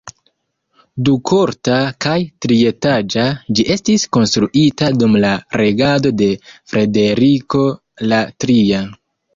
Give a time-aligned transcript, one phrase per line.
[1.09, 2.15] Dukorta kaj
[2.45, 3.27] trietaĝa,
[3.59, 6.35] ĝi estis konstruita dum la regado de
[6.75, 7.67] Frederiko
[8.11, 8.87] la Tria.